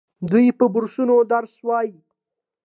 دوی 0.29 0.47
په 0.57 0.65
بورسونو 0.73 1.15
درس 1.33 1.53
وايي. 1.67 1.95